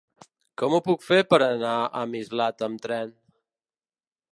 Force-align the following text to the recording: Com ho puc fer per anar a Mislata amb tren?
Com 0.61 0.75
ho 0.77 0.79
puc 0.87 1.05
fer 1.09 1.19
per 1.35 1.39
anar 1.49 1.75
a 2.01 2.03
Mislata 2.15 2.71
amb 2.71 2.85
tren? 2.87 3.17